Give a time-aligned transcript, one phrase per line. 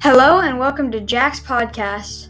[0.00, 2.28] Hello and welcome to Jack's podcast.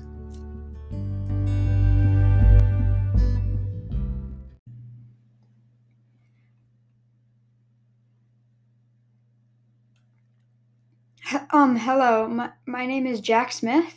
[11.50, 12.28] Um, hello.
[12.28, 13.94] My, my name is Jack Smith.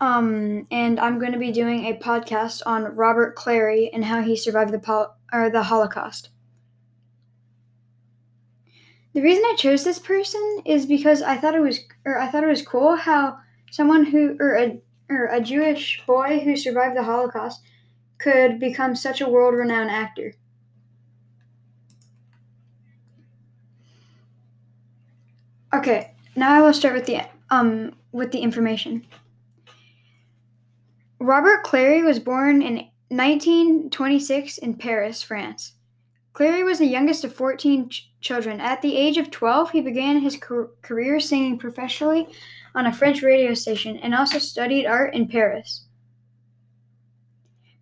[0.00, 4.34] Um, and I'm going to be doing a podcast on Robert Clary and how he
[4.34, 6.30] survived the pol- or the Holocaust.
[9.16, 12.44] The reason I chose this person is because I thought it was or I thought
[12.44, 13.38] it was cool how
[13.70, 17.62] someone who or a or a Jewish boy who survived the Holocaust
[18.18, 20.34] could become such a world-renowned actor.
[25.72, 29.06] Okay, now I will start with the um with the information.
[31.18, 35.72] Robert Clary was born in 1926 in Paris, France.
[36.36, 38.60] Clary was the youngest of 14 ch- children.
[38.60, 42.28] At the age of 12, he began his car- career singing professionally
[42.74, 45.86] on a French radio station and also studied art in Paris.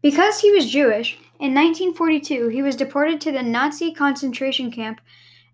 [0.03, 5.01] Because he was Jewish, in 1942 he was deported to the Nazi concentration camp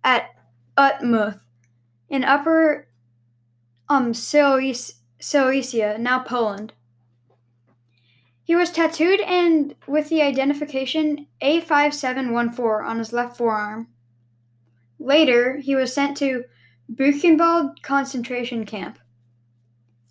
[0.05, 0.35] at
[0.77, 1.41] Ottmuth
[2.11, 2.87] in Upper
[3.89, 6.75] um, Silesia, now Poland.
[8.51, 13.87] He was tattooed and with the identification A5714 on his left forearm.
[14.99, 16.43] Later, he was sent to
[16.93, 18.99] Buchenwald concentration camp.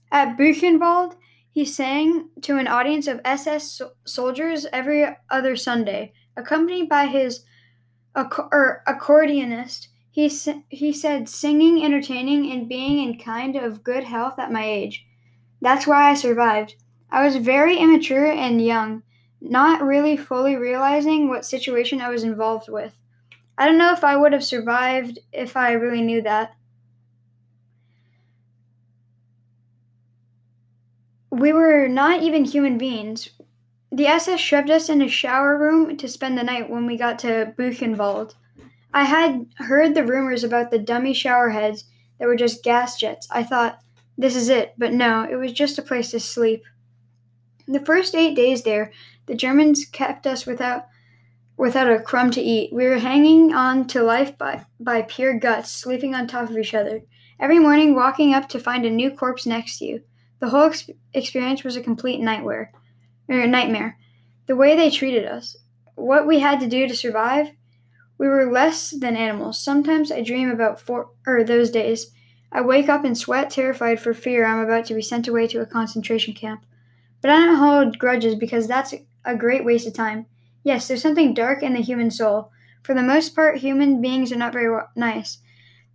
[0.09, 1.17] At Buchenwald,
[1.51, 7.43] he sang to an audience of SS so- soldiers every other Sunday, accompanied by his
[8.15, 9.89] or accordionist.
[10.11, 10.29] He,
[10.69, 15.05] he said, singing, entertaining, and being in kind of good health at my age.
[15.59, 16.75] That's why I survived.
[17.11, 19.03] I was very immature and young,
[19.41, 22.99] not really fully realizing what situation I was involved with.
[23.57, 26.55] I don't know if I would have survived if I really knew that.
[31.31, 33.29] We were not even human beings.
[33.91, 37.17] The SS shoved us in a shower room to spend the night when we got
[37.19, 38.35] to Buchenwald.
[38.93, 41.85] I had heard the rumors about the dummy shower heads
[42.19, 43.27] that were just gas jets.
[43.31, 43.79] I thought,
[44.17, 46.63] this is it, but no, it was just a place to sleep.
[47.71, 48.91] The first eight days there,
[49.27, 50.87] the Germans kept us without
[51.55, 52.73] without a crumb to eat.
[52.73, 56.73] We were hanging on to life by, by pure guts, sleeping on top of each
[56.73, 57.01] other.
[57.39, 60.01] Every morning, walking up to find a new corpse next to you.
[60.39, 62.71] The whole ex- experience was a complete nightmare.
[63.27, 63.99] Or nightmare.
[64.47, 65.55] The way they treated us,
[65.93, 67.51] what we had to do to survive,
[68.17, 69.61] we were less than animals.
[69.61, 72.11] Sometimes I dream about four or those days.
[72.51, 75.61] I wake up and sweat, terrified for fear I'm about to be sent away to
[75.61, 76.63] a concentration camp.
[77.21, 78.93] But I don't hold grudges because that's
[79.25, 80.25] a great waste of time.
[80.63, 82.51] Yes, there's something dark in the human soul.
[82.83, 85.39] For the most part, human beings are not very nice.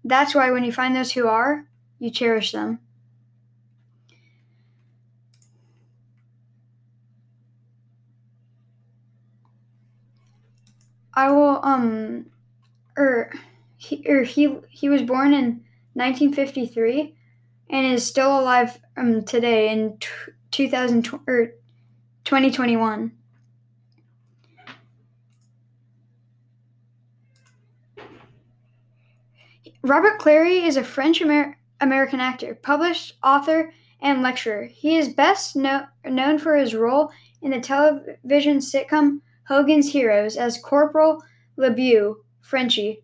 [0.05, 1.67] That's why when you find those who are,
[1.99, 2.81] you cherish them.
[11.15, 12.27] I will um
[12.99, 13.33] or
[13.77, 15.65] he or he he was born in
[15.95, 17.17] 1953
[17.71, 19.99] and is still alive um today in
[20.55, 21.47] 2000 or
[22.23, 23.11] 2021.
[29.83, 34.67] Robert Clary is a French Amer- American actor, published author, and lecturer.
[34.67, 37.11] He is best kno- known for his role
[37.43, 41.21] in the television sitcom Hogan's Heroes as Corporal
[41.57, 43.03] LeBeau, Frenchie.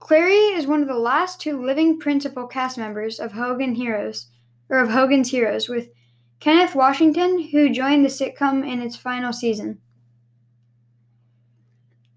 [0.00, 4.26] Clary is one of the last two living principal cast members of Hogan Heroes,
[4.68, 5.88] or of Hogan's Heroes, with
[6.40, 9.78] Kenneth Washington, who joined the sitcom in its final season.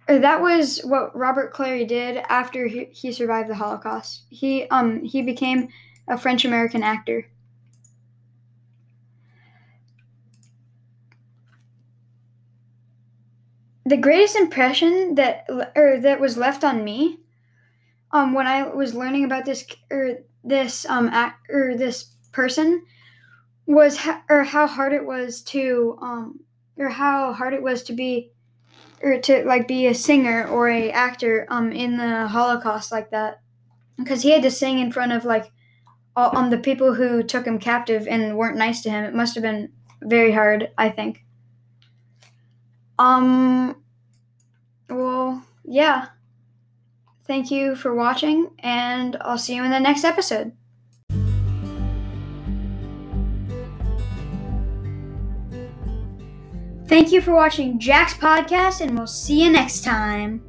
[0.08, 4.24] That was what Robert Clary did after he, he survived the Holocaust.
[4.30, 5.70] He um he became
[6.08, 7.28] a French American actor.
[13.86, 17.20] The greatest impression that or that was left on me
[18.12, 22.86] um when I was learning about this or this um act, or this person
[23.66, 26.40] was ha- or how hard it was to um
[26.78, 28.32] or how hard it was to be
[29.02, 33.42] or to like be a singer or a actor um in the Holocaust like that
[33.98, 35.52] because he had to sing in front of like
[36.16, 39.06] all, um the people who took him captive and weren't nice to him.
[39.06, 39.72] It must have been
[40.02, 41.24] very hard, I think.
[43.00, 43.82] Um
[44.90, 46.08] well, yeah.
[47.26, 50.52] Thank you for watching and I'll see you in the next episode.
[56.94, 60.44] Thank you for watching Jack's podcast, and we'll see you next time.